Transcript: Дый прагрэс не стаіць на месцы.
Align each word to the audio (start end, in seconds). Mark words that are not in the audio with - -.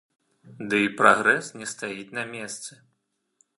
Дый 0.71 0.85
прагрэс 1.01 1.51
не 1.61 1.67
стаіць 1.73 2.09
на 2.19 2.23
месцы. 2.35 2.71